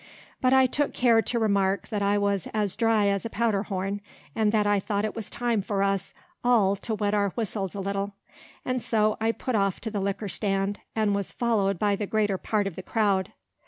But 0.41 0.51
I 0.51 0.65
took 0.65 0.95
care 0.95 1.21
to 1.21 1.37
remark 1.37 1.89
that 1.89 2.01
I 2.01 2.17
was 2.17 2.47
as 2.55 2.75
dry 2.75 3.05
as 3.05 3.23
a 3.23 3.29
powder 3.29 3.61
horn, 3.61 4.01
and 4.35 4.51
that 4.51 4.65
I 4.65 4.79
thought 4.79 5.05
it 5.05 5.15
was 5.15 5.29
time 5.29 5.61
for 5.61 5.83
us 5.83 6.15
all 6.43 6.75
to 6.77 6.95
wet 6.95 7.13
our 7.13 7.29
whistles 7.29 7.75
a 7.75 7.79
little; 7.79 8.15
and 8.65 8.81
so 8.81 9.15
I 9.21 9.31
put 9.31 9.53
off 9.53 9.79
to 9.81 9.91
the 9.91 10.01
liquor 10.01 10.27
stand, 10.27 10.79
and 10.95 11.13
was 11.13 11.31
followed 11.31 11.77
by 11.77 11.95
the 11.95 12.07
greater 12.07 12.39
part 12.39 12.65
of 12.65 12.75
the 12.75 12.81
crowd. 12.81 13.31